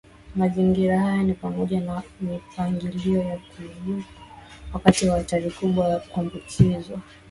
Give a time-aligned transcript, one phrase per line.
[0.35, 4.03] Mazingira haya ni pamoja na mipangilio ya kuzuka
[4.73, 6.99] wakazi wa hatari kubwa ya kuambukizwa